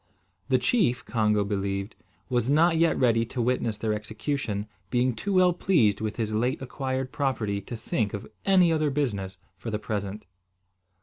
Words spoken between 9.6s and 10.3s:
the present.